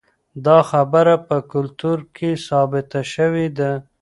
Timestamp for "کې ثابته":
2.15-3.01